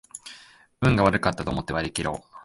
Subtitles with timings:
[0.81, 2.31] 運が悪かったと思って割りきろう